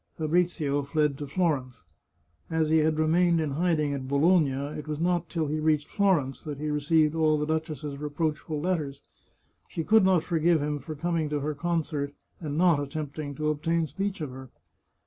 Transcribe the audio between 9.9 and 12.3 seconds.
not forgive him for coming to her concert,